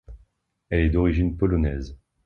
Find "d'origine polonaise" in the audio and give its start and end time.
0.89-1.95